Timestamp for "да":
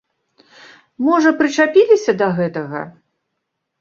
2.23-2.31